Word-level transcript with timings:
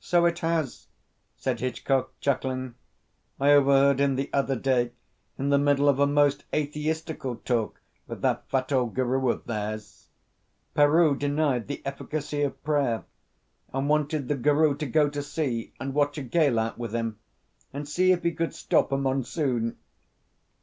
"So 0.00 0.26
it 0.26 0.40
has," 0.40 0.88
said 1.38 1.60
Hitchcock, 1.60 2.12
chuckling. 2.20 2.74
"I 3.40 3.52
overheard 3.52 3.98
him 3.98 4.16
the 4.16 4.28
other 4.30 4.54
day 4.54 4.92
in 5.38 5.48
the 5.48 5.56
middle 5.56 5.88
of 5.88 5.98
a 5.98 6.06
most 6.06 6.44
atheistical 6.52 7.36
talk 7.36 7.80
with 8.06 8.20
that 8.20 8.46
fat 8.50 8.70
old 8.72 8.92
guru 8.92 9.30
of 9.30 9.46
theirs. 9.46 10.08
Peroo 10.74 11.18
denied 11.18 11.66
the 11.66 11.80
efficacy 11.86 12.42
of 12.42 12.62
prayer; 12.62 13.04
and 13.72 13.88
wanted 13.88 14.28
the 14.28 14.34
guru 14.36 14.76
to 14.76 14.84
go 14.84 15.08
to 15.08 15.22
sea 15.22 15.72
and 15.80 15.94
watch 15.94 16.18
a 16.18 16.22
gale 16.22 16.58
out 16.60 16.76
with 16.76 16.94
him, 16.94 17.18
and 17.72 17.88
see 17.88 18.12
if 18.12 18.22
he 18.22 18.32
could 18.32 18.52
stop 18.54 18.92
a 18.92 18.98
monsoon." 18.98 19.78